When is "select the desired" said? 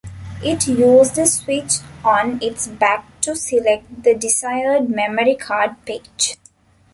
3.35-4.89